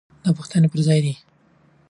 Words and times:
دا 0.23 0.29
پوښتنې 0.37 0.67
پر 0.71 0.79
ځای 0.87 0.99
دي. 1.05 1.13